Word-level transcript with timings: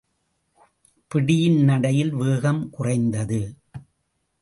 பிடியின் 1.11 1.63
நடையில் 1.63 2.13
வேகம் 2.13 2.69
குறைந்தது. 2.69 3.41